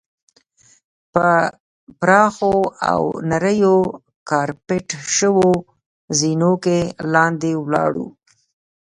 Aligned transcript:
په 1.13 1.27
پراخو 1.99 2.55
او 2.91 3.01
نریو 3.29 3.77
کارپیټ 4.29 4.87
شوو 5.15 5.47
زینو 6.19 6.51
کې 6.63 6.79
لاندې 7.13 7.51
ولاړو. 7.63 8.07